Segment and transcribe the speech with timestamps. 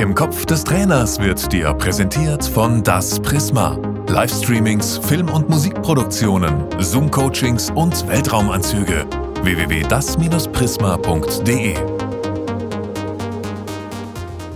[0.00, 3.78] Im Kopf des Trainers wird dir präsentiert von Das Prisma.
[4.08, 9.04] Livestreamings, Film- und Musikproduktionen, Zoom-Coachings und Weltraumanzüge.
[9.42, 11.76] www.das-prisma.de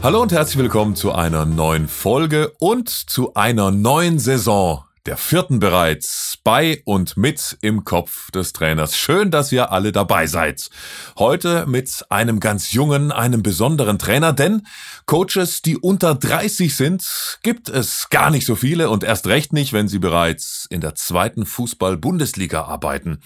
[0.02, 5.60] Hallo und herzlich willkommen zu einer neuen Folge und zu einer neuen Saison der vierten
[5.60, 8.96] bereits, bei und mit im Kopf des Trainers.
[8.96, 10.70] Schön, dass ihr alle dabei seid.
[11.18, 14.66] Heute mit einem ganz jungen, einem besonderen Trainer, denn
[15.04, 19.74] Coaches, die unter 30 sind, gibt es gar nicht so viele und erst recht nicht,
[19.74, 23.20] wenn sie bereits in der zweiten Fußball-Bundesliga arbeiten.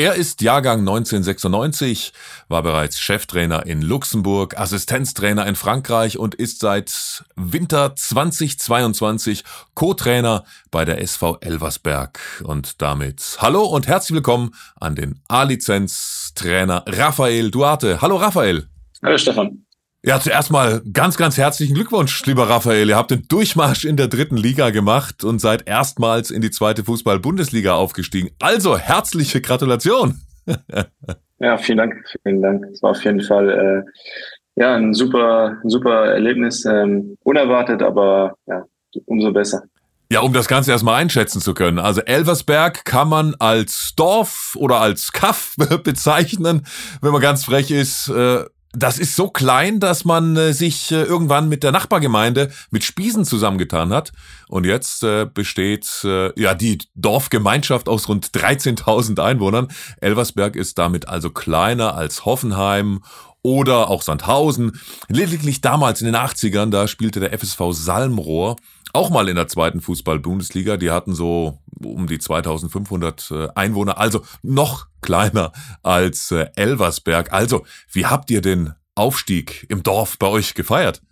[0.00, 2.14] Er ist Jahrgang 1996,
[2.48, 9.44] war bereits Cheftrainer in Luxemburg, Assistenztrainer in Frankreich und ist seit Winter 2022
[9.74, 12.18] Co-Trainer bei der SV Elversberg.
[12.44, 18.00] Und damit hallo und herzlich willkommen an den A-Lizenz-Trainer Raphael Duarte.
[18.00, 18.70] Hallo Raphael.
[19.02, 19.66] Hallo Stefan.
[20.02, 22.88] Ja, zuerst mal ganz, ganz herzlichen Glückwunsch, lieber Raphael.
[22.88, 26.84] Ihr habt den Durchmarsch in der dritten Liga gemacht und seid erstmals in die zweite
[26.84, 28.30] Fußball-Bundesliga aufgestiegen.
[28.40, 30.22] Also herzliche Gratulation.
[31.38, 32.64] ja, vielen Dank, vielen Dank.
[32.72, 38.64] Es war auf jeden Fall äh, ja ein super, super Erlebnis, ähm, unerwartet, aber ja
[39.04, 39.64] umso besser.
[40.10, 41.78] Ja, um das Ganze erstmal einschätzen zu können.
[41.78, 46.66] Also Elversberg kann man als Dorf oder als Kaff bezeichnen,
[47.02, 48.08] wenn man ganz frech ist.
[48.08, 52.84] Äh, das ist so klein, dass man äh, sich äh, irgendwann mit der Nachbargemeinde mit
[52.84, 54.12] Spiesen zusammengetan hat.
[54.48, 59.68] Und jetzt äh, besteht äh, ja die Dorfgemeinschaft aus rund 13.000 Einwohnern.
[60.00, 63.02] Elversberg ist damit also kleiner als Hoffenheim
[63.42, 64.78] oder auch Sandhausen.
[65.08, 68.56] Lediglich damals in den 80ern, da spielte der FSV Salmrohr
[68.92, 70.76] auch mal in der zweiten Fußball-Bundesliga.
[70.76, 77.32] Die hatten so um die 2500 äh, Einwohner, also noch kleiner als äh, Elversberg.
[77.32, 81.02] Also, wie habt ihr den Aufstieg im Dorf bei euch gefeiert?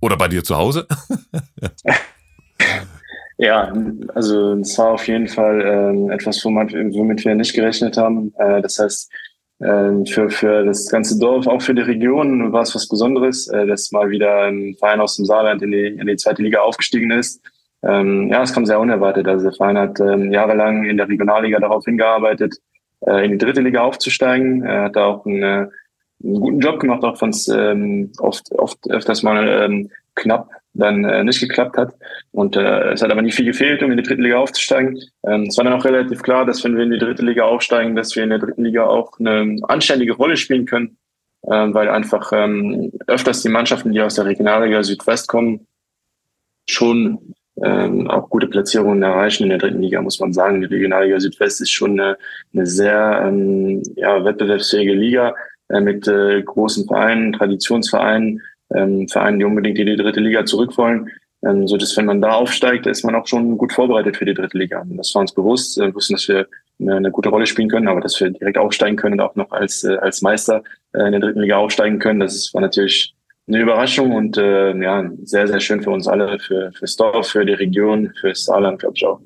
[0.00, 0.86] Oder bei dir zu Hause?
[3.38, 3.72] ja,
[4.14, 8.32] also es war auf jeden Fall äh, etwas, womit wir nicht gerechnet haben.
[8.38, 9.10] Äh, das heißt,
[9.60, 13.66] ähm, für, für das ganze Dorf, auch für die Region war es was Besonderes, äh,
[13.66, 17.10] dass mal wieder ein Verein aus dem Saarland in die, in die zweite Liga aufgestiegen
[17.10, 17.40] ist.
[17.86, 19.28] Ähm, ja, es kam sehr unerwartet.
[19.28, 22.56] Also der Verein hat ähm, jahrelang in der Regionalliga darauf hingearbeitet,
[23.06, 24.64] äh, in die dritte Liga aufzusteigen.
[24.64, 25.66] Er hat da auch einen, äh,
[26.24, 31.04] einen guten Job gemacht, auch wenn es ähm, oft, oft öfters mal ähm, knapp dann
[31.04, 31.94] äh, nicht geklappt hat.
[32.32, 34.98] Und äh, es hat aber nicht viel gefehlt, um in die dritte Liga aufzusteigen.
[35.26, 37.96] Ähm, es war dann auch relativ klar, dass wenn wir in die dritte Liga aufsteigen,
[37.96, 40.98] dass wir in der dritten Liga auch eine anständige Rolle spielen können,
[41.50, 45.66] ähm, weil einfach ähm, öfters die Mannschaften, die aus der Regionalliga Südwest kommen,
[46.68, 50.60] schon ähm, auch gute Platzierungen erreichen in der dritten Liga, muss man sagen.
[50.60, 52.16] Die Regionalliga Südwest ist schon eine,
[52.52, 55.34] eine sehr ähm, ja, wettbewerbsfähige Liga
[55.68, 58.42] äh, mit äh, großen Vereinen, Traditionsvereinen,
[58.74, 61.10] ähm, Vereinen, die unbedingt in die dritte Liga zurück wollen.
[61.44, 64.34] Ähm, so dass wenn man da aufsteigt, ist man auch schon gut vorbereitet für die
[64.34, 64.84] dritte Liga.
[64.90, 66.46] Das war uns bewusst, äh, wussten, dass wir
[66.80, 69.50] eine, eine, gute Rolle spielen können, aber dass wir direkt aufsteigen können und auch noch
[69.52, 70.62] als, äh, als Meister
[70.92, 73.14] äh, in der dritten Liga aufsteigen können, das war natürlich
[73.48, 77.44] eine Überraschung und äh, ja, sehr, sehr schön für uns alle, für, fürs Dorf, für
[77.44, 79.20] die Region, fürs Saarland, glaube ich auch.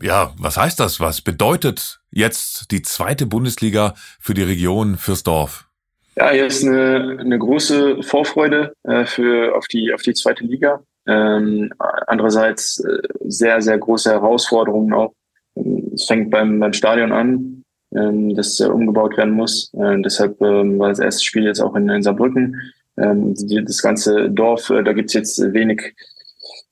[0.00, 1.00] Ja, was heißt das?
[1.00, 5.68] Was bedeutet jetzt die zweite Bundesliga für die Region, fürs Dorf?
[6.14, 10.82] Ja, hier ist eine, eine große Vorfreude äh, für, auf, die, auf die zweite Liga.
[11.06, 15.14] Ähm, andererseits äh, sehr, sehr große Herausforderungen auch.
[15.94, 17.64] Es fängt beim, beim Stadion an,
[17.94, 19.72] ähm, das äh, umgebaut werden muss.
[19.74, 22.56] Äh, deshalb ähm, war das erste Spiel jetzt auch in, in Saarbrücken.
[23.00, 25.94] Ähm, das ganze Dorf, äh, da gibt's jetzt wenig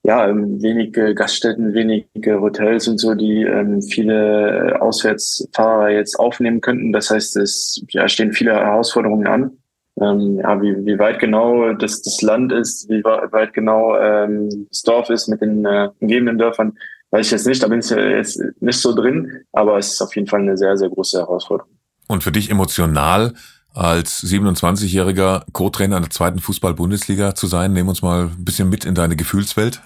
[0.03, 6.61] ja, ähm, wenige Gaststätten, wenige Hotels und so, die ähm, viele äh, Auswärtsfahrer jetzt aufnehmen
[6.61, 6.93] könnten.
[6.93, 9.59] Das heißt, es ja, stehen viele Herausforderungen an.
[9.99, 15.27] Ja, wie, wie weit genau das, das Land ist, wie weit genau das Dorf ist
[15.27, 16.77] mit den äh, umgebenden Dörfern,
[17.13, 17.63] weiß ich jetzt nicht.
[17.63, 20.77] Da bin ich jetzt nicht so drin, aber es ist auf jeden Fall eine sehr,
[20.77, 21.73] sehr große Herausforderung.
[22.09, 23.33] Und für dich emotional
[23.77, 28.95] als 27-jähriger Co-Trainer der zweiten Fußball-Bundesliga zu sein, nehmen uns mal ein bisschen mit in
[28.95, 29.83] deine Gefühlswelt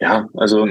[0.00, 0.66] ja, also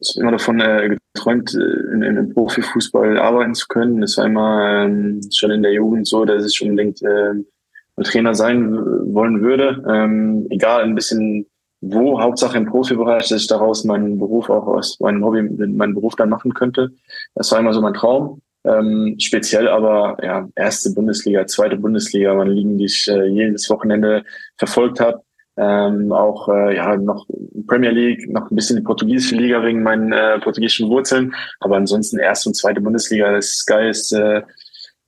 [0.00, 4.00] ich habe immer davon äh, geträumt, äh, in, in, Profifußball arbeiten zu können.
[4.00, 8.34] Das war immer ähm, schon in der Jugend so, dass ich unbedingt äh, ein Trainer
[8.34, 8.72] sein
[9.14, 9.84] wollen würde.
[9.88, 11.46] Ähm, egal, ein bisschen
[11.80, 16.16] wo, Hauptsache im Profibereich, dass ich daraus meinen Beruf auch aus meinem Hobby, meinen Beruf
[16.16, 16.90] dann machen könnte.
[17.36, 18.40] Das war immer so mein Traum.
[18.64, 24.24] Ähm, speziell aber ja erste Bundesliga, zweite Bundesliga, man liegen, die ich äh, jedes Wochenende
[24.56, 25.22] verfolgt habe
[25.58, 27.26] ähm, auch äh, ja noch
[27.66, 32.18] Premier League, noch ein bisschen die portugiesische Liga wegen meinen äh, portugiesischen Wurzeln, aber ansonsten
[32.18, 34.42] erste und zweite Bundesliga, das Sky ist äh,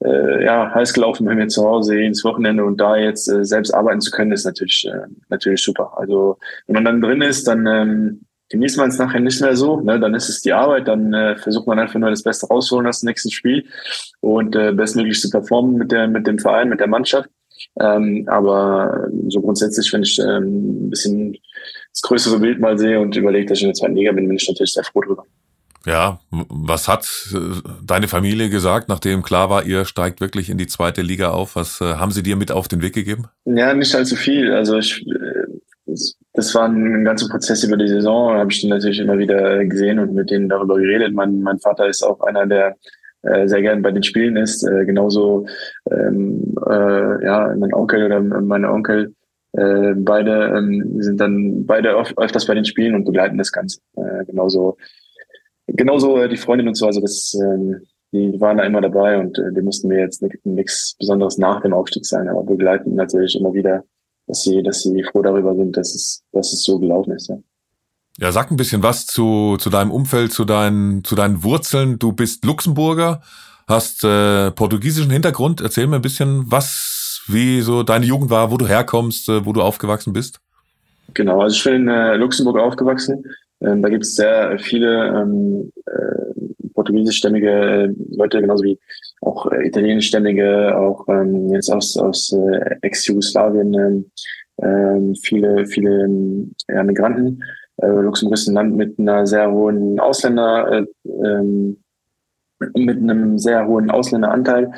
[0.05, 2.65] äh, ja, heiß gelaufen bei mir zu Hause ins Wochenende.
[2.65, 5.93] Und da jetzt äh, selbst arbeiten zu können, ist natürlich, äh, natürlich super.
[5.97, 8.21] Also wenn man dann drin ist, dann ähm,
[8.51, 9.81] genießt man es nachher nicht mehr so.
[9.81, 9.99] Ne?
[9.99, 13.01] Dann ist es die Arbeit, dann äh, versucht man einfach nur das Beste rausholen aus
[13.01, 13.65] dem nächsten Spiel
[14.21, 17.31] und äh, bestmöglich zu performen mit, der, mit dem Verein, mit der Mannschaft.
[17.81, 21.37] Ähm, aber so grundsätzlich, wenn ich ähm, ein bisschen
[21.93, 24.37] das größere Bild mal sehe und überlege, dass ich in der zweiten Liga bin, bin
[24.37, 25.25] ich natürlich sehr froh drüber.
[25.87, 27.39] Ja, was hat äh,
[27.83, 31.57] deine Familie gesagt, nachdem klar war, ihr steigt wirklich in die zweite Liga auf?
[31.57, 33.29] Was äh, haben sie dir mit auf den Weg gegeben?
[33.47, 34.53] Ja, nicht allzu viel.
[34.53, 35.07] Also ich,
[36.41, 38.33] das war ein ganzer Prozess über die Saison.
[38.33, 41.13] Da habe ich die natürlich immer wieder gesehen und mit denen darüber geredet.
[41.13, 42.77] Mein, mein Vater ist auch einer, der
[43.23, 44.67] äh, sehr gern bei den Spielen ist.
[44.67, 45.47] Äh, genauso
[45.91, 49.15] ähm, äh, ja, mein Onkel oder meine Onkel.
[49.53, 53.81] Äh, beide ähm, sind dann beide öf öfters bei den Spielen und begleiten das Ganze.
[53.97, 54.79] Äh, genauso
[55.67, 57.83] genauso äh, die Freundin und so, also das, ähm,
[58.13, 61.75] die waren da immer dabei und äh, die mussten mir jetzt nichts Besonderes nach dem
[61.75, 63.85] Aufstieg sein, aber begleiten natürlich immer wieder,
[64.31, 67.29] dass sie, dass sie froh darüber sind, dass es, dass es so gelaufen ist.
[67.29, 67.37] Ja.
[68.19, 71.99] Ja, sag ein bisschen was zu, zu deinem Umfeld, zu deinen, zu deinen Wurzeln.
[71.99, 73.23] Du bist Luxemburger,
[73.67, 75.61] hast äh, portugiesischen Hintergrund.
[75.61, 79.53] Erzähl mir ein bisschen, was, wie so deine Jugend war, wo du herkommst, äh, wo
[79.53, 80.41] du aufgewachsen bist.
[81.15, 83.25] Genau, also ich bin in äh, Luxemburg aufgewachsen.
[83.63, 88.79] Ähm, da gibt es sehr viele ähm, äh, portugiesischstämmige äh, Leute, genauso wie
[89.21, 94.11] auch äh, italienischstämmige, auch ähm, jetzt aus, aus äh, Ex-Jugoslawien, ähm,
[94.63, 96.55] ähm, viele, viele ähm,
[96.85, 97.43] Migranten.
[97.77, 100.87] Äh, Luxemburg ist ein Land mit einer sehr hohen Ausländer, äh,
[101.25, 101.79] ähm,
[102.75, 104.71] mit einem sehr hohen Ausländeranteil,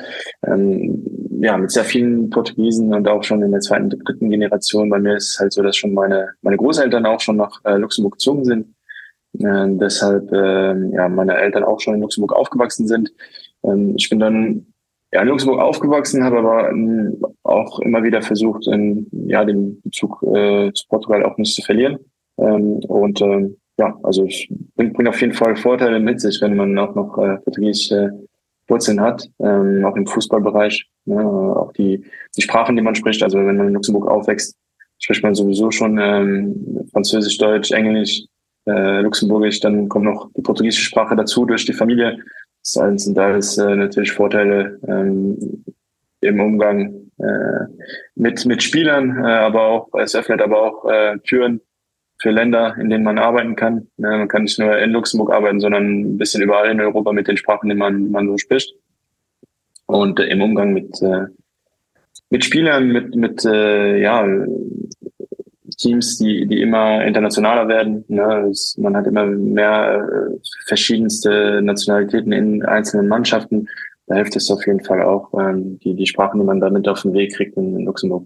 [0.47, 1.03] ähm,
[1.41, 4.89] ja, mit sehr vielen Portugiesen und auch schon in der zweiten, dritten Generation.
[4.89, 7.75] Bei mir ist es halt so, dass schon meine, meine Großeltern auch schon nach äh,
[7.75, 8.67] Luxemburg gezogen sind.
[9.39, 13.11] Äh, deshalb, äh, ja, meine Eltern auch schon in Luxemburg aufgewachsen sind.
[13.63, 14.67] Ähm, ich bin dann
[15.11, 20.23] ja, in Luxemburg aufgewachsen, habe aber ähm, auch immer wieder versucht, in, ja, den Bezug
[20.23, 21.99] äh, zu Portugal auch nicht zu verlieren.
[22.37, 26.55] Ähm, und ähm, ja, also ich bringt bring auf jeden Fall Vorteile mit sich, wenn
[26.55, 28.11] man auch noch äh, portugiesische
[28.67, 30.87] Wurzeln hat, ähm, auch im Fußballbereich.
[31.05, 32.03] Ne, auch die,
[32.37, 33.23] die Sprachen, die man spricht.
[33.23, 34.55] Also wenn man in Luxemburg aufwächst,
[34.99, 38.23] spricht man sowieso schon ähm, Französisch, Deutsch, Englisch,
[38.65, 39.59] äh, Luxemburgisch.
[39.59, 42.17] Dann kommt noch die portugiesische Sprache dazu durch die Familie.
[42.61, 45.65] Das sind alles äh, natürlich Vorteile ähm,
[46.21, 47.65] im Umgang äh,
[48.15, 51.59] mit, mit Spielern, äh, aber auch, es öffnet aber auch äh, Türen
[52.23, 53.89] für Länder, in denen man arbeiten kann.
[53.97, 57.27] Ja, man kann nicht nur in Luxemburg arbeiten, sondern ein bisschen überall in Europa mit
[57.27, 58.73] den Sprachen, die man, man so spricht.
[59.87, 61.25] Und äh, im Umgang mit, äh,
[62.29, 64.25] mit Spielern, mit, mit äh, ja,
[65.77, 68.05] Teams, die, die immer internationaler werden.
[68.07, 68.53] Ne?
[68.77, 70.31] Man hat immer mehr
[70.65, 73.67] verschiedenste Nationalitäten in einzelnen Mannschaften.
[74.07, 77.01] Da hilft es auf jeden Fall auch, ähm, die, die Sprachen, die man damit auf
[77.01, 78.23] den Weg kriegt in Luxemburg.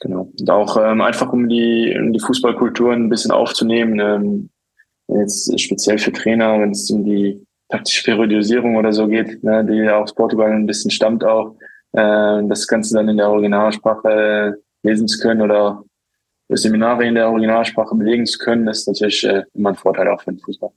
[0.00, 0.30] Genau.
[0.38, 3.98] Und auch ähm, einfach um die, um die Fußballkultur ein bisschen aufzunehmen.
[3.98, 4.50] Ähm,
[5.08, 9.88] jetzt speziell für Trainer, wenn es um die taktische Periodisierung oder so geht, ne, die
[9.88, 11.56] aus Portugal ein bisschen stammt auch,
[11.92, 15.82] äh, das Ganze dann in der Originalsprache lesen zu können oder
[16.50, 20.32] Seminare in der Originalsprache belegen zu können, ist natürlich äh, immer ein Vorteil auch für
[20.32, 20.70] den Fußball.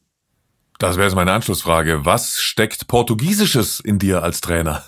[0.79, 2.05] Das wäre jetzt meine Anschlussfrage.
[2.05, 4.83] Was steckt Portugiesisches in dir als Trainer?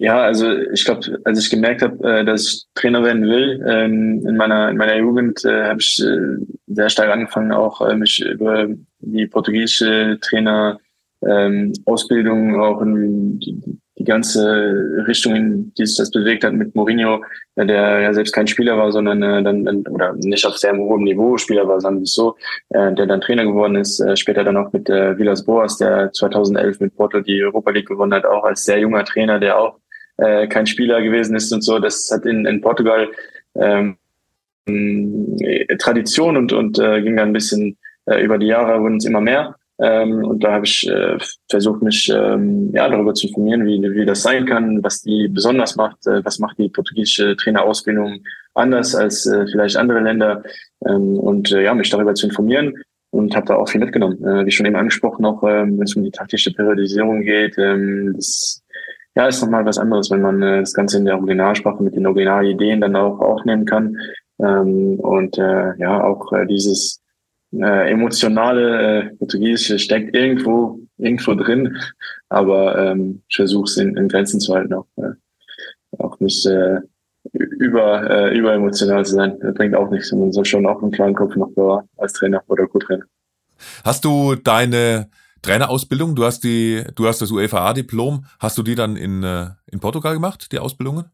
[0.00, 4.24] Ja, also ich glaube, als ich gemerkt habe, äh, dass ich Trainer werden will, ähm,
[4.26, 6.36] in meiner in meiner Jugend äh, habe ich äh,
[6.68, 8.68] sehr stark angefangen, auch mich über
[9.00, 10.78] die portugiesische Trainer
[11.26, 17.20] ähm, Ausbildung, auch in die, ganze Richtung, in die sich das bewegt hat mit Mourinho,
[17.56, 21.36] der ja selbst kein Spieler war, sondern äh, dann, oder nicht auf sehr hohem Niveau
[21.36, 22.36] Spieler war, es so,
[22.70, 26.12] äh, der dann Trainer geworden ist, äh, später dann auch mit äh, Villas Boas, der
[26.12, 29.80] 2011 mit Porto die Europa League gewonnen hat, auch als sehr junger Trainer, der auch
[30.18, 31.78] äh, kein Spieler gewesen ist und so.
[31.78, 33.08] Das hat in, in Portugal
[33.54, 33.96] ähm,
[35.78, 39.20] Tradition und, und äh, ging dann ein bisschen äh, über die Jahre wurden es immer
[39.20, 39.56] mehr.
[39.80, 44.04] Ähm, und da habe ich äh, versucht, mich ähm, ja, darüber zu informieren, wie, wie
[44.04, 49.24] das sein kann, was die besonders macht, äh, was macht die portugiesische Trainerausbildung anders als
[49.26, 50.42] äh, vielleicht andere Länder
[50.84, 52.74] ähm, und äh, ja, mich darüber zu informieren
[53.10, 54.22] und habe da auch viel mitgenommen.
[54.24, 58.14] Äh, wie schon eben angesprochen, auch ähm, wenn es um die taktische Periodisierung geht, ähm,
[58.16, 58.64] das
[59.18, 62.06] ja, ist nochmal was anderes, wenn man äh, das Ganze in der Originalsprache mit den
[62.06, 63.96] Originalideen dann auch aufnehmen kann.
[64.38, 67.02] Ähm, und äh, ja, auch äh, dieses
[67.52, 71.76] äh, emotionale äh, Portugiesische steckt irgendwo irgendwo drin,
[72.28, 75.14] aber ähm, ich versuche es in, in Grenzen zu halten, auch, äh,
[75.98, 76.78] auch nicht äh,
[77.32, 79.36] über äh, überemotional zu sein.
[79.40, 80.12] Das bringt auch nichts.
[80.12, 83.04] Man soll schon auch einen klaren Kopf noch als Trainer oder Co-Trainer.
[83.84, 85.08] Hast du deine
[85.42, 88.24] Trainerausbildung, du hast die, du hast das UEFA-Diplom.
[88.38, 91.06] Hast du die dann in, äh, in Portugal gemacht, die Ausbildungen?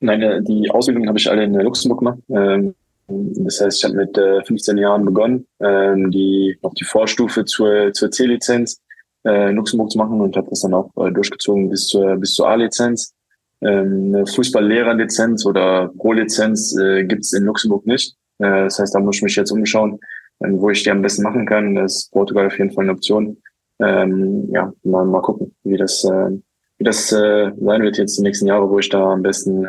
[0.00, 2.18] Nein, äh, die Ausbildung habe ich alle in Luxemburg gemacht.
[2.30, 2.74] Ähm,
[3.08, 4.16] das heißt, ich habe mit
[4.46, 8.80] 15 Jahren begonnen, ähm, die noch die Vorstufe zur, zur C-Lizenz
[9.24, 13.12] in Luxemburg zu machen und habe das dann auch durchgezogen bis zur bis zur A-Lizenz.
[13.60, 16.74] Ähm, eine Fußballlehrerlizenz oder Pro-Lizenz
[17.06, 18.14] gibt es in Luxemburg nicht.
[18.38, 19.98] das heißt, da muss ich mich jetzt umschauen,
[20.40, 21.76] wo ich die am besten machen kann.
[21.76, 23.36] Ist Portugal auf jeden Fall eine Option.
[23.80, 26.30] Ähm, ja, mal, mal gucken, wie das, äh,
[26.78, 29.68] wie das äh, sein wird jetzt die nächsten Jahre, wo ich da am besten äh,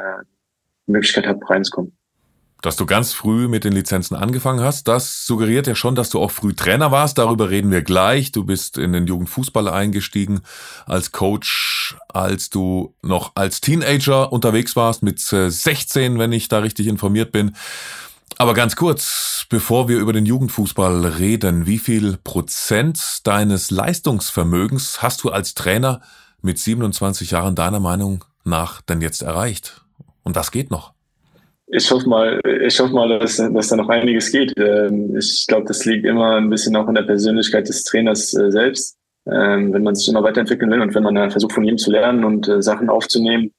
[0.87, 1.93] die Möglichkeit habe, reinzukommen.
[2.61, 6.19] Dass du ganz früh mit den Lizenzen angefangen hast, das suggeriert ja schon, dass du
[6.19, 7.17] auch früh Trainer warst.
[7.17, 8.31] Darüber reden wir gleich.
[8.31, 10.41] Du bist in den Jugendfußball eingestiegen
[10.85, 16.59] als Coach, als du noch als Teenager unterwegs warst mit 16, äh, wenn ich da
[16.59, 17.55] richtig informiert bin.
[18.41, 25.23] Aber ganz kurz, bevor wir über den Jugendfußball reden, wie viel Prozent deines Leistungsvermögens hast
[25.23, 26.01] du als Trainer
[26.41, 29.85] mit 27 Jahren deiner Meinung nach denn jetzt erreicht?
[30.23, 30.93] Und das geht noch.
[31.67, 34.55] Ich hoffe mal, ich hoffe mal, dass, dass da noch einiges geht.
[34.57, 38.49] Ähm, ich glaube, das liegt immer ein bisschen auch in der Persönlichkeit des Trainers äh,
[38.49, 38.97] selbst.
[39.31, 42.23] Ähm, wenn man sich immer weiterentwickeln will und wenn man versucht, von ihm zu lernen
[42.23, 43.51] und äh, Sachen aufzunehmen,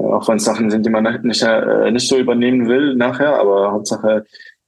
[0.00, 3.72] auch wenn es Sachen sind, die man nicht, äh, nicht so übernehmen will nachher, aber
[3.72, 4.24] Hauptsache,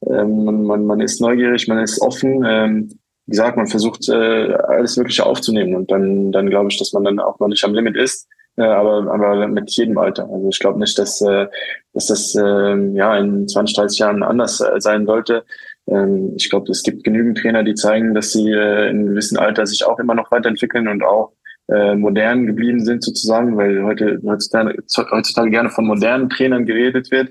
[0.06, 2.44] ähm, man, man, man ist neugierig, man ist offen.
[2.46, 2.90] Ähm,
[3.26, 7.04] wie gesagt, man versucht äh, alles Mögliche aufzunehmen und dann, dann glaube ich, dass man
[7.04, 10.28] dann auch noch nicht am Limit ist, äh, aber, aber mit jedem Alter.
[10.28, 11.46] Also ich glaube nicht, dass, äh,
[11.92, 15.44] dass das äh, ja in 20, 30 Jahren anders äh, sein sollte.
[15.86, 19.38] Ähm, ich glaube, es gibt genügend Trainer, die zeigen, dass sie äh, in einem gewissen
[19.38, 21.32] Alter sich auch immer noch weiterentwickeln und auch
[21.70, 27.30] äh, modern geblieben sind sozusagen, weil heute heutzutage, heutzutage gerne von modernen Trainern geredet wird.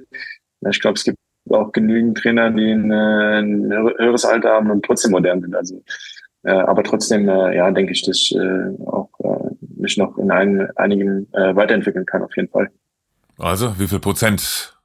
[0.69, 1.17] Ich glaube, es gibt
[1.49, 5.55] auch genügend Trainer, die ein, äh, ein höheres Alter haben und trotzdem modern sind.
[5.55, 5.83] Also,
[6.43, 10.31] äh, aber trotzdem, äh, ja, denke ich, dass ich äh, auch äh, mich noch in
[10.31, 12.69] ein, einigen äh, weiterentwickeln kann, auf jeden Fall.
[13.37, 14.77] Also, wie viel Prozent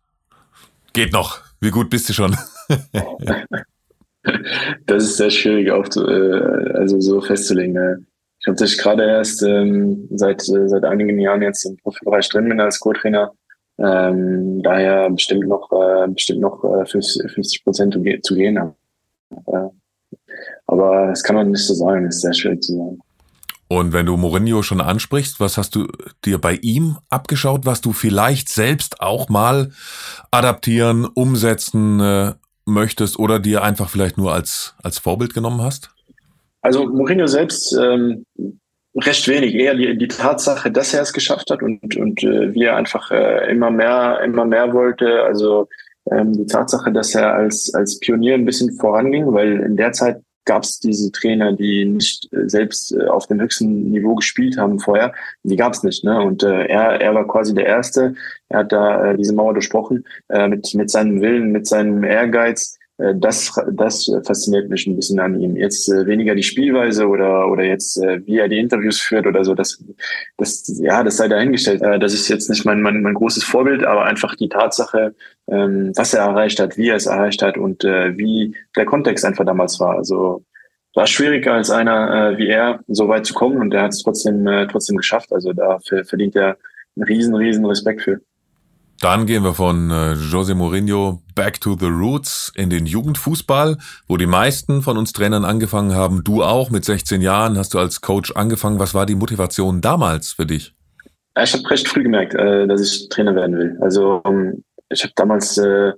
[0.92, 1.40] geht noch?
[1.61, 2.37] Wie gut bist du schon?
[4.87, 8.06] das ist sehr schwierig, zu, äh, also so festzulegen.
[8.44, 12.46] Ich habe sich gerade erst ähm, seit, äh, seit einigen Jahren jetzt im Profibereich drin
[12.46, 13.32] bin als Co-Trainer.
[13.78, 18.74] Ähm, daher bestimmt noch, äh, bestimmt noch äh, 50 Prozent zu gehen.
[19.46, 19.68] Äh,
[20.66, 22.98] aber das kann man nicht so sagen, das ist sehr schwierig zu sagen.
[23.68, 25.88] Und wenn du Mourinho schon ansprichst, was hast du
[26.26, 29.72] dir bei ihm abgeschaut, was du vielleicht selbst auch mal
[30.30, 32.34] adaptieren, umsetzen äh,
[32.66, 35.93] möchtest oder dir einfach vielleicht nur als, als Vorbild genommen hast?
[36.64, 38.25] Also Mourinho selbst ähm,
[38.97, 42.62] recht wenig, eher die, die Tatsache, dass er es geschafft hat und, und äh, wie
[42.62, 45.25] er einfach äh, immer mehr, immer mehr wollte.
[45.25, 45.68] Also
[46.11, 50.23] ähm, die Tatsache, dass er als, als Pionier ein bisschen voranging, weil in der Zeit
[50.47, 54.80] gab es diese Trainer, die nicht äh, selbst äh, auf dem höchsten Niveau gespielt haben
[54.80, 55.12] vorher.
[55.42, 56.02] Die gab es nicht.
[56.02, 56.18] Ne?
[56.23, 58.14] Und äh, er, er war quasi der Erste.
[58.49, 62.78] Er hat da äh, diese Mauer durchbrochen äh, mit, mit seinem Willen, mit seinem Ehrgeiz.
[62.98, 65.56] Äh, das, das fasziniert mich ein bisschen an ihm.
[65.56, 69.44] Jetzt äh, weniger die Spielweise oder, oder jetzt, äh, wie er die Interviews führt oder
[69.44, 69.82] so, das,
[70.36, 71.82] das, ja, das sei dahingestellt.
[71.82, 75.14] Äh, das ist jetzt nicht mein, mein, mein großes Vorbild, aber einfach die Tatsache,
[75.48, 79.24] ähm, was er erreicht hat, wie er es erreicht hat und äh, wie der Kontext
[79.24, 79.96] einfach damals war.
[79.96, 80.44] Also,
[80.94, 84.02] war schwieriger als einer äh, wie er so weit zu kommen und er hat es
[84.02, 85.32] trotzdem, äh, trotzdem geschafft.
[85.32, 86.56] Also da verdient er
[86.96, 88.20] einen riesen, riesen Respekt für.
[89.00, 94.16] Dann gehen wir von äh, Jose Mourinho back to the roots in den Jugendfußball, wo
[94.16, 96.22] die meisten von uns Trainern angefangen haben.
[96.24, 98.78] Du auch mit 16 Jahren hast du als Coach angefangen.
[98.78, 100.74] Was war die Motivation damals für dich?
[101.40, 103.76] Ich habe recht früh gemerkt, äh, dass ich Trainer werden will.
[103.80, 105.92] Also ähm, ich habe damals äh,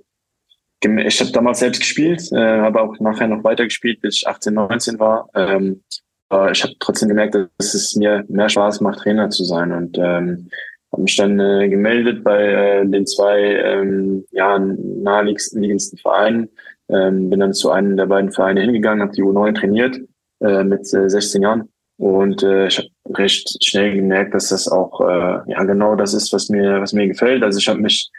[0.79, 4.99] ich habe damals selbst gespielt, habe auch nachher noch weiter gespielt, bis ich 18, 19
[4.99, 5.27] war.
[5.33, 5.81] Ähm,
[6.29, 9.71] aber ich habe trotzdem gemerkt, dass es mir mehr Spaß macht, Trainer zu sein.
[9.71, 10.49] Und ähm,
[10.91, 16.49] habe mich dann äh, gemeldet bei äh, den zwei ähm, ja, naheliegendsten Vereinen.
[16.89, 19.99] Ähm, bin dann zu einem der beiden Vereine hingegangen, habe die U9 trainiert
[20.39, 21.69] äh, mit äh, 16 Jahren.
[21.97, 26.31] Und äh, ich habe recht schnell gemerkt, dass das auch äh, ja genau das ist,
[26.31, 27.43] was mir was mir gefällt.
[27.43, 28.09] Also ich habe mich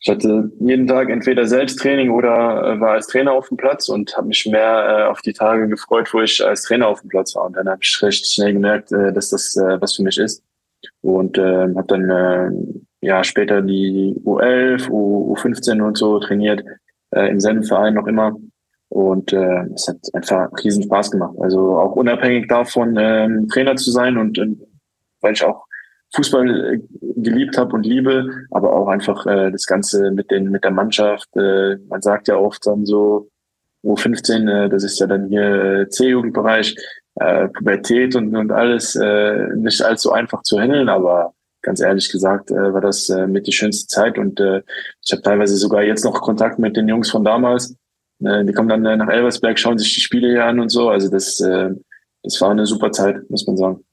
[0.00, 4.14] ich hatte jeden Tag entweder Selbsttraining oder äh, war als Trainer auf dem Platz und
[4.16, 7.36] habe mich mehr äh, auf die Tage gefreut, wo ich als Trainer auf dem Platz
[7.36, 7.46] war.
[7.46, 10.42] Und dann habe ich recht schnell gemerkt, äh, dass das äh, was für mich ist
[11.00, 12.50] und äh, habe dann äh,
[13.00, 16.62] ja später die U11, U, U15 und so trainiert,
[17.10, 18.36] äh, im selben Verein noch immer.
[18.88, 21.34] Und äh, es hat einfach riesen Spaß gemacht.
[21.40, 24.48] Also auch unabhängig davon, äh, Trainer zu sein und äh,
[25.20, 25.64] weil ich auch
[26.14, 30.64] Fußball äh, geliebt habe und liebe, aber auch einfach äh, das Ganze mit den mit
[30.64, 31.28] der Mannschaft.
[31.36, 33.30] Äh, man sagt ja oft dann so
[33.84, 36.76] U15, äh, das ist ja dann hier äh, C-Jugendbereich,
[37.16, 42.50] äh, Pubertät und, und alles äh, nicht allzu einfach zu handeln, aber ganz ehrlich gesagt
[42.50, 44.62] äh, war das äh, mit die schönste Zeit und äh,
[45.04, 47.76] ich habe teilweise sogar jetzt noch Kontakt mit den Jungs von damals.
[48.24, 50.88] Äh, die kommen dann äh, nach Elversberg, schauen sich die Spiele hier an und so.
[50.88, 51.70] Also das, äh,
[52.22, 53.84] das war eine super Zeit, muss man sagen.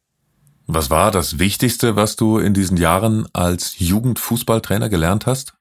[0.68, 5.56] Was war das Wichtigste, was du in diesen Jahren als Jugendfußballtrainer gelernt hast?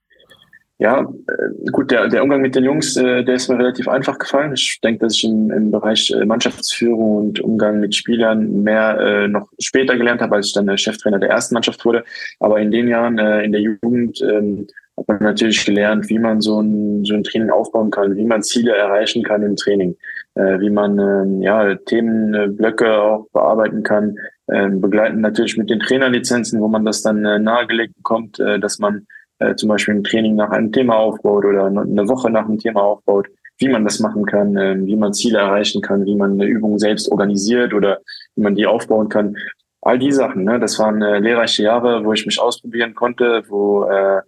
[0.81, 4.17] Ja, äh, gut, der, der Umgang mit den Jungs, äh, der ist mir relativ einfach
[4.17, 4.53] gefallen.
[4.53, 9.29] Ich denke, dass ich im, im Bereich äh, Mannschaftsführung und Umgang mit Spielern mehr äh,
[9.29, 12.05] noch später gelernt habe, als ich dann der Cheftrainer der ersten Mannschaft wurde.
[12.39, 16.41] Aber in den Jahren äh, in der Jugend ähm, hat man natürlich gelernt, wie man
[16.41, 19.97] so ein, so ein Training aufbauen kann, wie man Ziele erreichen kann im Training,
[20.37, 24.17] äh, wie man äh, ja, Themenblöcke auch bearbeiten kann,
[24.49, 28.79] ähm, begleiten natürlich mit den Trainerlizenzen, wo man das dann äh, nahegelegt bekommt, äh, dass
[28.79, 29.07] man
[29.39, 32.83] äh, zum Beispiel ein Training nach einem Thema aufbaut oder eine Woche nach einem Thema
[32.83, 33.29] aufbaut,
[33.59, 36.79] wie man das machen kann, äh, wie man Ziele erreichen kann, wie man eine Übung
[36.79, 38.01] selbst organisiert oder
[38.35, 39.37] wie man die aufbauen kann.
[39.81, 43.85] All die Sachen, ne, das waren äh, lehrreiche Jahre, wo ich mich ausprobieren konnte, wo
[43.85, 44.21] äh,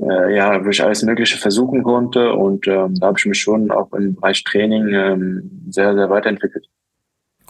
[0.00, 3.70] äh, ja, wo ich alles Mögliche versuchen konnte und ähm, da habe ich mich schon
[3.70, 6.66] auch im Bereich Training ähm, sehr, sehr weiterentwickelt.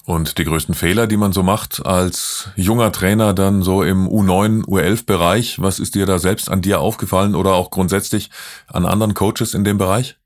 [0.05, 4.65] Und die größten Fehler, die man so macht als junger Trainer dann so im U9,
[4.65, 8.31] U11-Bereich, was ist dir da selbst an dir aufgefallen oder auch grundsätzlich
[8.67, 10.17] an anderen Coaches in dem Bereich?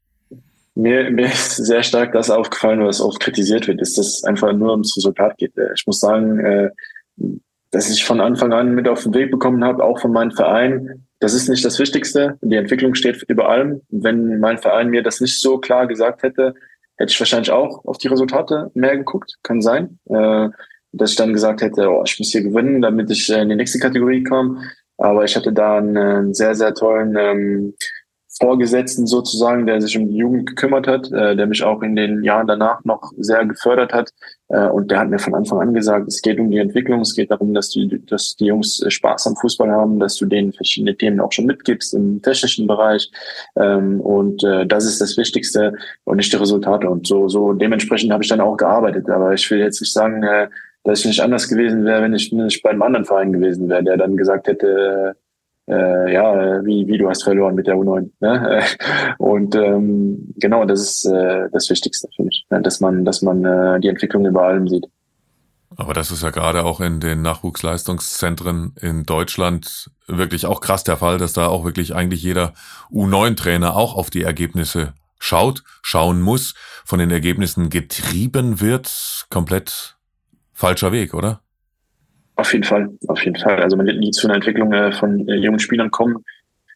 [0.75, 4.53] Mir, mir ist sehr stark das aufgefallen, was oft kritisiert wird, ist, dass es einfach
[4.53, 5.57] nur ums Resultat geht.
[5.57, 6.71] Äh, ich muss sagen, äh,
[7.71, 11.07] dass ich von Anfang an mit auf den Weg bekommen habe, auch von meinem Verein.
[11.19, 12.39] Das ist nicht das Wichtigste.
[12.43, 13.83] Die Entwicklung steht über allem.
[13.89, 16.55] Wenn mein Verein mir das nicht so klar gesagt hätte,
[16.97, 19.99] hätte ich wahrscheinlich auch auf die Resultate mehr geguckt, kann sein.
[20.09, 20.49] Äh,
[20.93, 23.57] dass ich dann gesagt hätte, oh, ich muss hier gewinnen, damit ich äh, in die
[23.57, 24.63] nächste Kategorie komme.
[24.99, 27.75] Aber ich hatte da einen, einen sehr, sehr tollen ähm,
[28.39, 32.23] Vorgesetzten sozusagen, der sich um die Jugend gekümmert hat, äh, der mich auch in den
[32.23, 34.11] Jahren danach noch sehr gefördert hat.
[34.49, 37.15] Äh, und der hat mir von Anfang an gesagt, es geht um die Entwicklung, es
[37.15, 40.97] geht darum, dass die, dass die Jungs Spaß am Fußball haben, dass du denen verschiedene
[40.97, 43.11] Themen auch schon mitgibst im technischen Bereich.
[43.57, 45.75] Ähm, und äh, das ist das Wichtigste
[46.05, 46.89] und nicht die Resultate.
[46.89, 49.09] Und so, so dementsprechend habe ich dann auch gearbeitet.
[49.11, 50.49] Aber ich will jetzt nicht sagen, äh,
[50.85, 53.83] dass ich nicht anders gewesen wäre, wenn ich nicht bei einem anderen Verein gewesen wäre,
[53.83, 55.17] der dann gesagt hätte,
[55.69, 58.11] äh, ja, wie, wie du hast verloren mit der U9.
[58.21, 58.63] Ne?
[59.19, 62.63] Und ähm, genau, das ist äh, das Wichtigste für mich, ne?
[62.63, 64.87] dass man, dass man äh, die Entwicklung über allem sieht.
[65.77, 70.97] Aber das ist ja gerade auch in den Nachwuchsleistungszentren in Deutschland wirklich auch krass der
[70.97, 72.55] Fall, dass da auch wirklich eigentlich jeder
[72.91, 79.27] U9-Trainer auch auf die Ergebnisse schaut, schauen muss, von den Ergebnissen getrieben wird.
[79.29, 79.99] Komplett
[80.53, 81.41] falscher Weg, oder?
[82.37, 83.63] Auf jeden Fall, auf jeden Fall.
[83.63, 86.23] Also man wird nie zu einer Entwicklung äh, von äh, jungen Spielern kommen,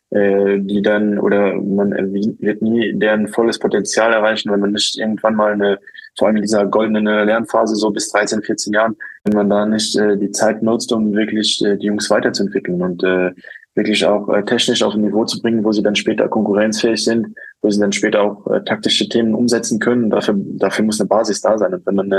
[0.09, 2.05] äh, die dann oder man äh,
[2.41, 5.79] wird nie deren volles Potenzial erreichen, wenn man nicht irgendwann mal eine,
[6.19, 9.97] vor allem in dieser goldenen Lernphase so bis 13, 14 Jahren, wenn man da nicht
[9.97, 13.33] äh, die Zeit nutzt, um wirklich äh, die Jungs weiterzuentwickeln und äh,
[13.75, 17.37] wirklich auch äh, technisch auf ein Niveau zu bringen, wo sie dann später konkurrenzfähig sind,
[17.63, 20.11] wo sie dann später auch äh, taktische Themen umsetzen können.
[20.11, 21.75] Dafür, dafür muss eine Basis da sein.
[21.75, 22.13] Und wenn man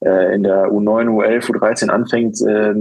[0.00, 2.74] äh, in der U9, U11, U13 anfängt, äh,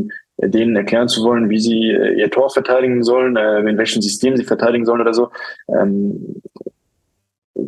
[0.47, 4.37] denen erklären zu wollen, wie sie äh, ihr Tor verteidigen sollen, äh, in welchem System
[4.37, 5.29] sie verteidigen sollen oder so.
[5.67, 6.41] Ähm,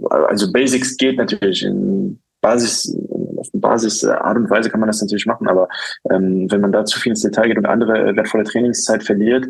[0.10, 2.96] also Basics geht natürlich in Basis,
[3.38, 5.68] auf Basis äh, Art und Weise kann man das natürlich machen, aber
[6.12, 9.46] ähm, wenn man da zu viel ins Detail geht und andere äh, wertvolle Trainingszeit verliert,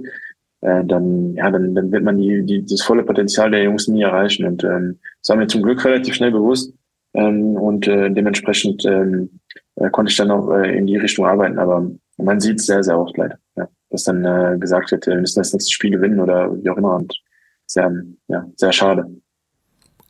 [0.61, 4.01] äh, dann, ja, dann, dann wird man die, die, das volle Potenzial der Jungs nie
[4.01, 4.45] erreichen.
[4.45, 6.73] Und ähm, das war mir zum Glück relativ schnell bewusst.
[7.13, 9.39] Ähm, und äh, dementsprechend ähm,
[9.75, 11.59] äh, konnte ich dann auch äh, in die Richtung arbeiten.
[11.59, 13.37] Aber man sieht es sehr, sehr oft leider.
[13.55, 16.77] Ja, dass dann äh, gesagt wird, wir müssen das nächste Spiel gewinnen oder wie auch
[16.77, 16.95] immer.
[16.95, 17.19] Und
[17.65, 17.91] sehr,
[18.27, 19.05] ja, sehr schade.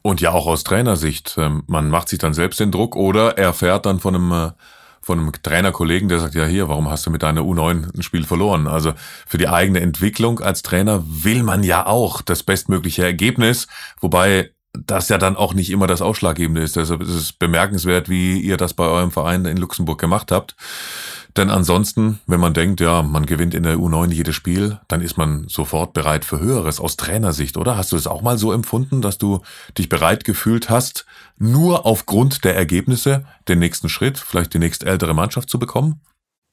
[0.01, 1.35] Und ja auch aus Trainersicht.
[1.37, 4.51] Ähm, man macht sich dann selbst den Druck oder erfährt dann von einem äh,
[5.09, 8.25] von einem Trainerkollegen, der sagt, ja hier, warum hast du mit deiner U9 ein Spiel
[8.25, 8.67] verloren?
[8.67, 8.93] Also
[9.25, 13.67] für die eigene Entwicklung als Trainer will man ja auch das bestmögliche Ergebnis,
[13.99, 16.75] wobei das ja dann auch nicht immer das Ausschlaggebende ist.
[16.75, 20.55] Deshalb ist es bemerkenswert, wie ihr das bei eurem Verein in Luxemburg gemacht habt.
[21.39, 25.17] Denn ansonsten, wenn man denkt, ja, man gewinnt in der U9 jedes Spiel, dann ist
[25.17, 27.77] man sofort bereit für Höheres aus Trainersicht, oder?
[27.77, 29.39] Hast du es auch mal so empfunden, dass du
[29.77, 31.05] dich bereit gefühlt hast,
[31.37, 36.01] nur aufgrund der Ergebnisse den nächsten Schritt, vielleicht die nächst ältere Mannschaft zu bekommen?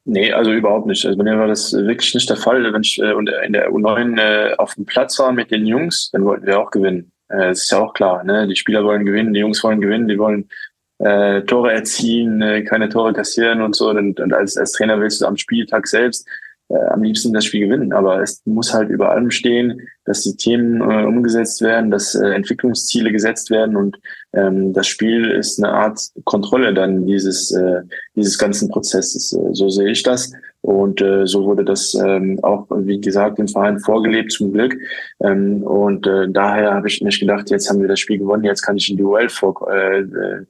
[0.05, 1.05] Nee, also überhaupt nicht.
[1.05, 2.72] Also bei mir war das wirklich nicht der Fall.
[2.72, 3.11] Wenn ich äh,
[3.44, 6.70] in der U9 äh, auf dem Platz war mit den Jungs, dann wollten wir auch
[6.70, 7.11] gewinnen.
[7.29, 8.22] Äh, das ist ja auch klar.
[8.22, 8.46] Ne?
[8.46, 10.49] Die Spieler wollen gewinnen, die Jungs wollen gewinnen, die wollen
[10.98, 13.90] äh, Tore erzielen, äh, keine Tore kassieren und so.
[13.90, 16.26] Und, und als, als Trainer willst du am Spieltag selbst
[16.68, 17.92] äh, am liebsten das Spiel gewinnen.
[17.92, 22.28] Aber es muss halt über allem stehen, dass die Themen äh, umgesetzt werden, dass äh,
[22.28, 23.98] Entwicklungsziele gesetzt werden und
[24.32, 27.82] ähm, das Spiel ist eine Art Kontrolle dann dieses, äh,
[28.14, 29.32] dieses ganzen Prozesses.
[29.32, 30.32] Äh, so sehe ich das.
[30.61, 34.76] Und äh, so wurde das ähm, auch, wie gesagt, im Verein vorgelebt, zum Glück.
[35.20, 38.62] Ähm, und äh, daher habe ich nicht gedacht, jetzt haben wir das Spiel gewonnen, jetzt
[38.62, 40.44] kann ich ein Duell vor, äh, äh,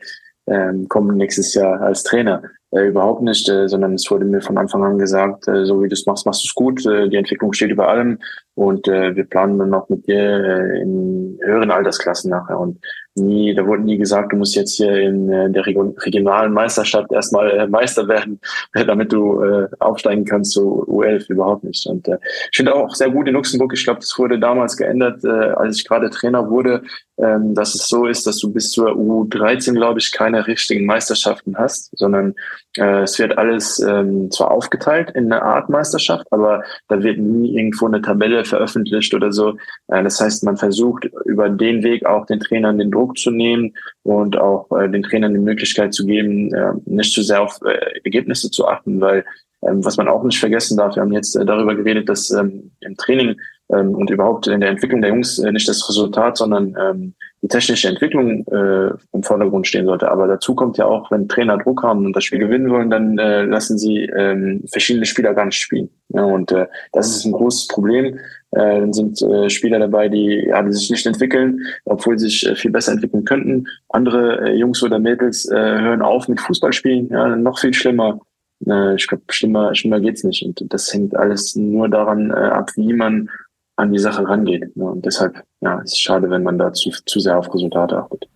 [0.47, 2.43] ähm, kommen nächstes Jahr als Trainer.
[2.71, 5.89] Äh, überhaupt nicht, äh, sondern es wurde mir von Anfang an gesagt, äh, so wie
[5.89, 6.85] du es machst, machst du es gut.
[6.87, 8.19] Äh, die Entwicklung steht über allem
[8.55, 12.59] und äh, wir planen dann noch mit dir äh, in höheren Altersklassen nachher.
[12.59, 12.79] Und
[13.17, 17.51] nie, da wurde nie gesagt, du musst jetzt hier in äh, der regionalen Meisterschaft erstmal
[17.51, 18.41] äh, Meister werden,
[18.87, 21.87] damit du äh, aufsteigen kannst zu U11 überhaupt nicht.
[21.87, 22.19] Und äh,
[22.51, 25.79] ich finde auch sehr gut in Luxemburg, ich glaube, das wurde damals geändert, äh, als
[25.79, 26.83] ich gerade Trainer wurde,
[27.19, 31.57] ähm, dass es so ist, dass du bis zur U13, glaube ich, keine richtigen Meisterschaften
[31.57, 32.35] hast, sondern
[32.77, 37.57] äh, es wird alles ähm, zwar aufgeteilt in eine Art Meisterschaft, aber da wird nie
[37.57, 39.57] irgendwo eine Tabelle veröffentlicht oder so.
[39.89, 43.75] Äh, das heißt, man versucht über den Weg auch den Trainern den Druck zu nehmen
[44.03, 48.01] und auch äh, den Trainern die Möglichkeit zu geben, äh, nicht zu sehr auf äh,
[48.05, 49.25] Ergebnisse zu achten, weil
[49.63, 52.73] ähm, was man auch nicht vergessen darf, wir haben jetzt äh, darüber geredet, dass ähm,
[52.81, 53.37] im Training
[53.71, 57.49] ähm, und überhaupt in der Entwicklung der Jungs äh, nicht das Resultat, sondern ähm, die
[57.49, 60.11] technische Entwicklung äh, im Vordergrund stehen sollte.
[60.11, 63.19] Aber dazu kommt ja auch, wenn Trainer Druck haben und das Spiel gewinnen wollen, dann
[63.19, 65.91] äh, lassen sie ähm, verschiedene Spieler gar nicht spielen.
[66.09, 68.19] Ja, und äh, das ist ein großes Problem.
[68.53, 72.47] Äh, dann sind äh, Spieler dabei, die, ja, die sich nicht entwickeln, obwohl sie sich
[72.47, 73.67] äh, viel besser entwickeln könnten.
[73.91, 77.09] Andere äh, Jungs oder Mädels äh, hören auf mit Fußballspielen.
[77.11, 78.19] Ja, noch viel schlimmer.
[78.67, 80.45] Äh, ich glaube, schlimmer, schlimmer geht's nicht.
[80.45, 83.29] Und das hängt alles nur daran äh, ab, wie man
[83.77, 84.77] an die Sache rangeht.
[84.77, 84.85] Ne?
[84.85, 88.27] Und deshalb, ja, es ist schade, wenn man da zu, zu sehr auf Resultate achtet.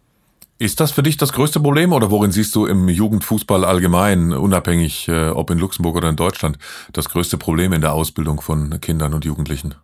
[0.59, 5.09] Ist das für dich das größte Problem oder worin siehst du im Jugendfußball allgemein, unabhängig
[5.09, 6.59] äh, ob in Luxemburg oder in Deutschland,
[6.93, 9.75] das größte Problem in der Ausbildung von Kindern und Jugendlichen?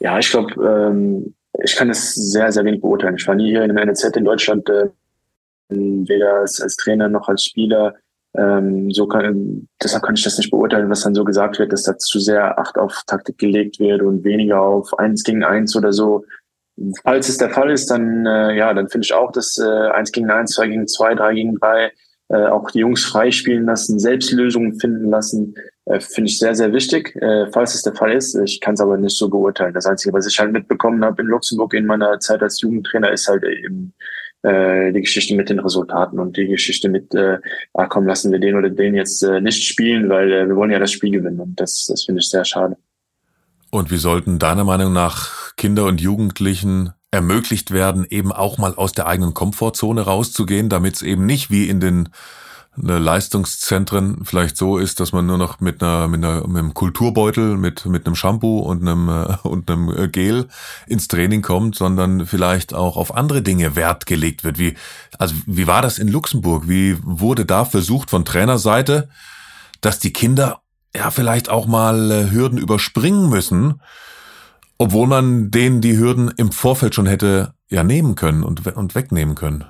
[0.00, 3.16] Ja, ich glaube, ähm, ich kann es sehr, sehr wenig beurteilen.
[3.18, 4.88] Ich war nie hier in einem NZ in Deutschland, äh,
[5.68, 7.94] weder als, als Trainer noch als Spieler.
[8.36, 11.84] Ähm, so kann, deshalb kann ich das nicht beurteilen, was dann so gesagt wird, dass
[11.84, 15.92] da zu sehr Acht auf Taktik gelegt wird und weniger auf eins gegen eins oder
[15.92, 16.24] so.
[17.02, 20.12] Falls es der Fall ist, dann äh, ja, dann finde ich auch, dass äh, eins
[20.12, 21.90] gegen eins, zwei gegen zwei, drei gegen drei
[22.28, 25.54] äh, auch die Jungs freispielen lassen, selbst Lösungen finden lassen,
[25.86, 27.16] äh, finde ich sehr, sehr wichtig.
[27.16, 29.74] Äh, falls es der Fall ist, ich kann es aber nicht so beurteilen.
[29.74, 33.28] Das Einzige, was ich halt mitbekommen habe in Luxemburg in meiner Zeit als Jugendtrainer, ist
[33.28, 33.94] halt eben
[34.42, 37.38] äh, die Geschichte mit den Resultaten und die Geschichte mit, äh,
[37.74, 40.70] ah, komm, lassen wir den oder den jetzt äh, nicht spielen, weil äh, wir wollen
[40.70, 41.40] ja das Spiel gewinnen.
[41.40, 42.76] Und das, das finde ich sehr schade.
[43.70, 48.92] Und wie sollten deiner Meinung nach Kinder und Jugendlichen ermöglicht werden, eben auch mal aus
[48.92, 52.10] der eigenen Komfortzone rauszugehen, damit es eben nicht wie in den
[52.76, 57.56] Leistungszentren vielleicht so ist, dass man nur noch mit einer mit, einer, mit einem Kulturbeutel,
[57.56, 60.48] mit mit einem Shampoo und einem äh, und einem äh, Gel
[60.86, 64.58] ins Training kommt, sondern vielleicht auch auf andere Dinge Wert gelegt wird.
[64.58, 64.76] Wie
[65.18, 66.68] also wie war das in Luxemburg?
[66.68, 69.08] Wie wurde da versucht von Trainerseite,
[69.80, 70.60] dass die Kinder
[70.94, 73.80] ja vielleicht auch mal äh, Hürden überspringen müssen,
[74.78, 79.34] obwohl man denen die Hürden im Vorfeld schon hätte ja nehmen können und und wegnehmen
[79.34, 79.64] können?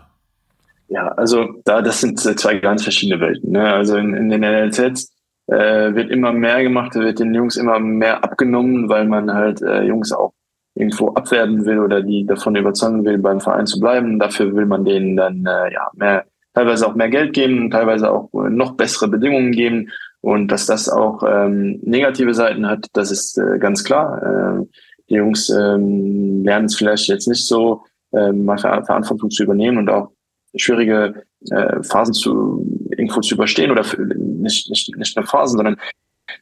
[0.89, 3.53] Ja, also da, das sind zwei ganz verschiedene Welten.
[3.53, 3.73] Ne?
[3.73, 5.13] Also in, in den NLZs
[5.47, 9.83] äh, wird immer mehr gemacht, wird den Jungs immer mehr abgenommen, weil man halt äh,
[9.83, 10.33] Jungs auch
[10.75, 14.19] irgendwo abwerten will oder die davon überzeugen will, beim Verein zu bleiben.
[14.19, 16.25] Dafür will man denen dann äh, ja mehr,
[16.55, 19.91] teilweise auch mehr Geld geben, teilweise auch noch bessere Bedingungen geben.
[20.21, 24.23] Und dass das auch ähm, negative Seiten hat, das ist äh, ganz klar.
[24.23, 24.67] Äh,
[25.11, 29.91] die Jungs ähm, lernen es vielleicht jetzt nicht so, äh, mal Verantwortung zu übernehmen und
[29.91, 30.11] auch
[30.59, 35.77] schwierige äh, Phasen zu irgendwo zu überstehen oder für, nicht, nicht, nicht nur Phasen, sondern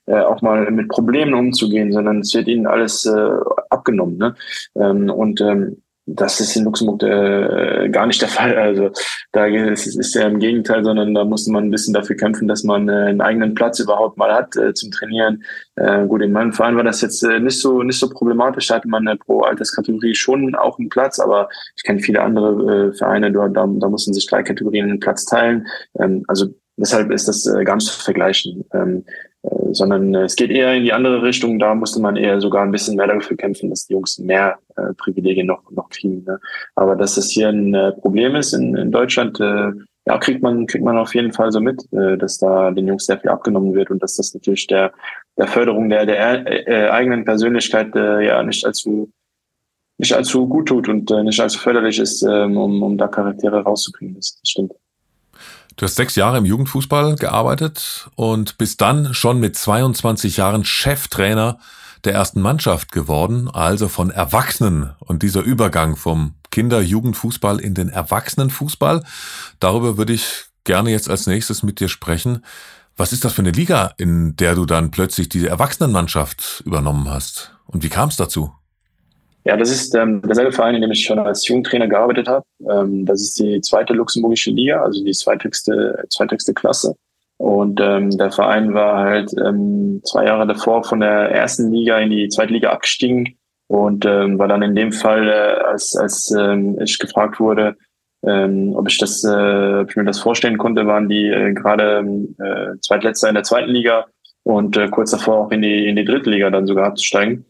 [0.06, 3.30] äh, auch mal mit Problemen umzugehen, sondern es wird ihnen alles äh,
[3.70, 4.16] abgenommen.
[4.18, 4.34] Ne?
[4.76, 8.56] Ähm, und ähm, das ist in Luxemburg äh, gar nicht der Fall.
[8.56, 8.90] Also
[9.32, 12.62] da ist, ist ja im Gegenteil, sondern da musste man ein bisschen dafür kämpfen, dass
[12.62, 15.42] man äh, einen eigenen Platz überhaupt mal hat äh, zum Trainieren.
[15.74, 18.68] Äh, gut, in meinem Verein war das jetzt äh, nicht so nicht so problematisch.
[18.68, 22.90] Da hatte man äh, pro Alterskategorie schon auch einen Platz, aber ich kenne viele andere
[22.90, 25.66] äh, Vereine, da, da, da mussten sich drei Kategorien einen Platz teilen.
[25.98, 28.64] Ähm, also deshalb ist das äh, gar nicht zu vergleichen.
[28.72, 29.04] Ähm,
[29.42, 31.58] äh, sondern äh, es geht eher in die andere Richtung.
[31.58, 34.92] Da musste man eher sogar ein bisschen mehr dafür kämpfen, dass die Jungs mehr äh,
[34.96, 36.24] Privilegien noch, noch kriegen.
[36.24, 36.40] Ne?
[36.74, 39.72] Aber dass das hier ein äh, Problem ist in, in Deutschland, äh,
[40.08, 43.06] ja, kriegt man, kriegt man auf jeden Fall so mit, äh, dass da den Jungs
[43.06, 44.92] sehr viel abgenommen wird und dass das natürlich der,
[45.36, 49.10] der Förderung der, der äh, eigenen Persönlichkeit äh, ja nicht allzu
[49.98, 53.62] nicht allzu gut tut und äh, nicht allzu förderlich ist, ähm, um, um da Charaktere
[53.62, 54.14] rauszukriegen.
[54.14, 54.72] Das, das stimmt.
[55.76, 61.58] Du hast sechs Jahre im Jugendfußball gearbeitet und bist dann schon mit 22 Jahren Cheftrainer
[62.04, 64.94] der ersten Mannschaft geworden, also von Erwachsenen.
[65.00, 69.04] Und dieser Übergang vom Kinder-Jugendfußball in den Erwachsenenfußball,
[69.60, 72.42] darüber würde ich gerne jetzt als nächstes mit dir sprechen.
[72.96, 77.52] Was ist das für eine Liga, in der du dann plötzlich diese Erwachsenenmannschaft übernommen hast?
[77.66, 78.50] Und wie kam es dazu?
[79.46, 82.44] Ja, das ist ähm, derselbe Verein, in dem ich schon als Jugendtrainer gearbeitet habe.
[82.68, 86.96] Ähm, das ist die zweite luxemburgische Liga, also die zweithöchste, zweithöchste Klasse.
[87.36, 92.10] Und ähm, der Verein war halt ähm, zwei Jahre davor von der ersten Liga in
[92.10, 93.36] die zweite Liga abgestiegen
[93.68, 97.76] und ähm, war dann in dem Fall, äh, als, als ähm, ich gefragt wurde,
[98.26, 102.04] ähm, ob ich das, äh, ob ich mir das vorstellen konnte, waren die äh, gerade
[102.40, 104.06] äh, zweitletzter in der zweiten Liga
[104.42, 107.44] und äh, kurz davor auch in die in die dritte Liga dann sogar abzusteigen.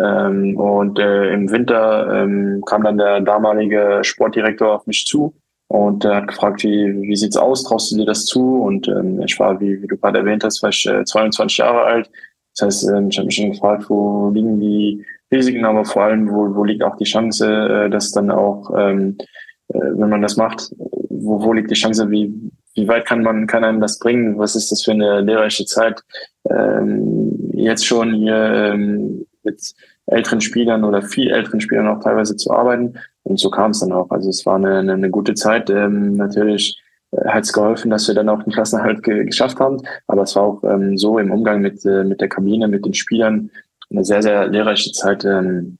[0.00, 5.34] Ähm, und äh, im Winter ähm, kam dann der damalige Sportdirektor auf mich zu
[5.68, 8.62] und äh, hat gefragt, wie, wie sieht's aus, traust du dir das zu?
[8.62, 11.82] Und ähm, ich war, wie, wie du gerade erwähnt hast, war ich äh, 22 Jahre
[11.82, 12.10] alt.
[12.56, 16.30] Das heißt, ähm, ich habe mich schon gefragt, wo liegen die Risiken, aber vor allem,
[16.30, 19.18] wo, wo liegt auch die Chance, äh, dass dann auch, ähm,
[19.68, 20.72] äh, wenn man das macht,
[21.10, 22.32] wo, wo liegt die Chance, wie,
[22.74, 24.38] wie weit kann man, kann einem das bringen?
[24.38, 26.02] Was ist das für eine lehrreiche Zeit?
[26.48, 29.74] Ähm, jetzt schon hier ähm, mit
[30.06, 32.94] älteren Spielern oder viel älteren Spielern auch teilweise zu arbeiten.
[33.22, 34.10] Und so kam es dann auch.
[34.10, 35.70] Also es war eine, eine, eine gute Zeit.
[35.70, 36.80] Ähm, natürlich
[37.12, 39.82] äh, hat es geholfen, dass wir dann auch den Klassenerhalt ge geschafft haben.
[40.06, 42.94] Aber es war auch ähm, so im Umgang mit, äh, mit der Kabine, mit den
[42.94, 43.50] Spielern
[43.90, 45.24] eine sehr, sehr lehrreiche Zeit.
[45.24, 45.78] Ähm,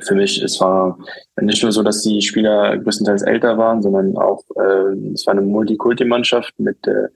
[0.00, 0.98] für mich, es war
[1.40, 5.42] nicht nur so, dass die Spieler größtenteils älter waren, sondern auch, äh, es war eine
[5.42, 7.08] Multikulti-Mannschaft mit äh,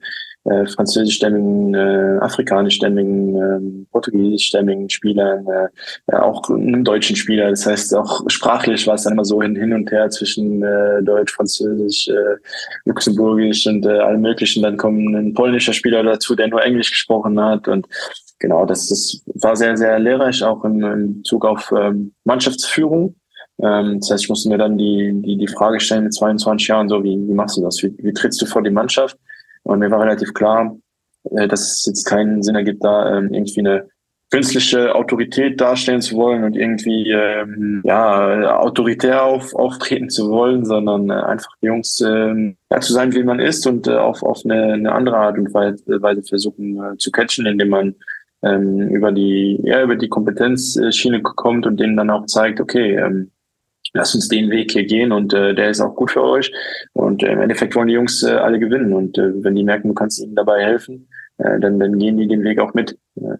[0.45, 7.49] äh, französischstämmigen, äh, afrikanischstämmigen, äh, portugiesischstämmigen Spielern, äh, auch einem deutschen Spieler.
[7.49, 11.01] Das heißt, auch sprachlich war es dann immer so hin, hin und her zwischen äh,
[11.01, 12.37] Deutsch, Französisch, äh,
[12.85, 14.63] Luxemburgisch und äh, allem möglichen.
[14.63, 17.87] Dann kommt ein polnischer Spieler dazu, der nur Englisch gesprochen hat und
[18.39, 23.15] genau, das, das war sehr, sehr lehrreich, auch im, im Zug auf ähm, Mannschaftsführung.
[23.61, 26.89] Ähm, das heißt, ich musste mir dann die, die, die Frage stellen mit 22 Jahren,
[26.89, 27.81] so wie, wie machst du das?
[27.81, 29.17] Wie, wie trittst du vor die Mannschaft?
[29.63, 30.75] Und mir war relativ klar,
[31.31, 33.87] äh, dass es jetzt keinen Sinn ergibt, da ähm, irgendwie eine
[34.33, 41.11] künstliche Autorität darstellen zu wollen und irgendwie ähm, ja autoritär auf, auftreten zu wollen, sondern
[41.11, 44.41] äh, einfach die Jungs äh, ja, zu sein, wie man ist und äh, auf, auf
[44.43, 47.95] eine, eine andere Art und Weise versuchen äh, zu catchen, indem man
[48.41, 53.29] ähm, über die ja über die Kompetenzschiene kommt und denen dann auch zeigt, okay, ähm,
[53.93, 56.51] lasst uns den Weg hier gehen und äh, der ist auch gut für euch.
[56.93, 58.93] Und äh, im Endeffekt wollen die Jungs äh, alle gewinnen.
[58.93, 62.27] Und äh, wenn die merken, du kannst ihnen dabei helfen, äh, dann, dann gehen die
[62.27, 62.97] den Weg auch mit.
[63.15, 63.37] Äh,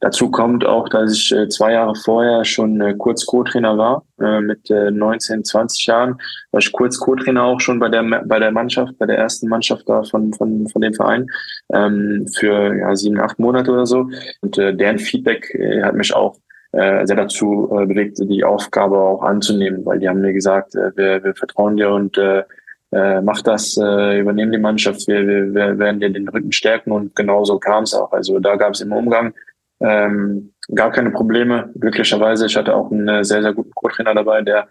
[0.00, 4.40] dazu kommt auch, dass ich äh, zwei Jahre vorher schon äh, kurz Co-Trainer war, äh,
[4.40, 6.16] mit äh, 19, 20 Jahren.
[6.50, 9.86] War ich kurz Co-Trainer auch schon bei der bei der Mannschaft, bei der ersten Mannschaft
[9.86, 11.26] da von, von, von dem Verein
[11.74, 14.08] ähm, für ja, sieben, acht Monate oder so.
[14.40, 16.38] Und äh, deren Feedback äh, hat mich auch
[16.72, 20.96] äh, sehr dazu äh, bewegt, die Aufgabe auch anzunehmen, weil die haben mir gesagt, äh,
[20.96, 22.44] wir, wir vertrauen dir und äh,
[22.92, 26.90] äh, mach das, äh, übernehmen die Mannschaft, wir, wir, wir werden dir den Rücken stärken
[26.92, 28.12] und genauso kam es auch.
[28.12, 29.32] Also da gab es im Umgang
[29.80, 31.70] ähm, gar keine Probleme.
[31.78, 34.68] Glücklicherweise, ich hatte auch einen äh, sehr, sehr guten Co-Trainer dabei, der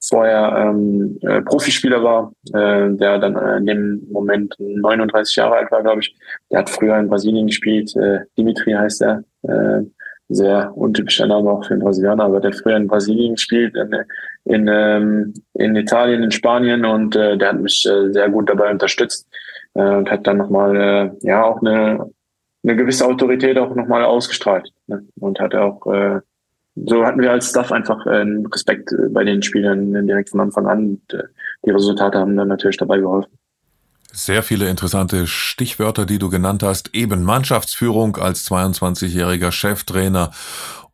[0.00, 5.70] vorher ähm, äh, Profispieler war, äh, der dann äh, in dem Moment 39 Jahre alt
[5.70, 6.14] war, glaube ich.
[6.50, 9.24] Der hat früher in Brasilien gespielt, äh, Dimitri heißt er.
[9.42, 9.82] Äh,
[10.34, 13.94] sehr untypischer Name auch für einen Brasilianer, aber der früher in Brasilien spielt, in,
[14.44, 18.70] in, ähm, in Italien, in Spanien und äh, der hat mich äh, sehr gut dabei
[18.70, 19.28] unterstützt
[19.74, 22.10] äh, und hat dann nochmal äh, ja auch eine,
[22.64, 25.04] eine gewisse Autorität auch nochmal ausgestrahlt ne?
[25.20, 26.20] und hat auch äh,
[26.74, 30.78] so hatten wir als Staff einfach äh, Respekt bei den Spielern direkt von Anfang an
[30.78, 31.24] und äh,
[31.66, 33.30] die Resultate haben dann natürlich dabei geholfen.
[34.12, 36.94] Sehr viele interessante Stichwörter, die du genannt hast.
[36.94, 40.30] Eben Mannschaftsführung als 22-jähriger Cheftrainer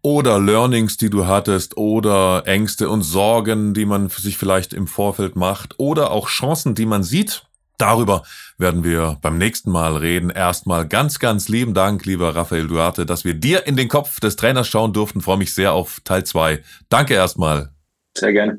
[0.03, 5.35] oder Learnings, die du hattest oder Ängste und Sorgen, die man sich vielleicht im Vorfeld
[5.35, 7.43] macht oder auch Chancen, die man sieht.
[7.77, 8.25] Darüber
[8.57, 10.31] werden wir beim nächsten Mal reden.
[10.31, 14.37] Erstmal ganz, ganz lieben Dank, lieber Raphael Duarte, dass wir dir in den Kopf des
[14.37, 15.21] Trainers schauen durften.
[15.21, 16.63] freue mich sehr auf Teil 2.
[16.89, 17.71] Danke erstmal.
[18.17, 18.59] Sehr gerne.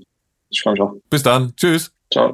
[0.49, 0.93] Ich freue mich auch.
[1.09, 1.53] Bis dann.
[1.55, 1.91] Tschüss.
[2.11, 2.33] Ciao.